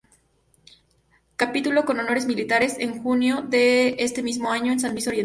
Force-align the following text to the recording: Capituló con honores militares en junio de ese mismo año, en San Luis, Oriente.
Capituló 1.35 1.85
con 1.85 1.99
honores 1.99 2.25
militares 2.25 2.75
en 2.79 3.03
junio 3.03 3.43
de 3.47 3.93
ese 3.99 4.23
mismo 4.23 4.51
año, 4.51 4.71
en 4.71 4.79
San 4.79 4.93
Luis, 4.93 5.07
Oriente. 5.07 5.19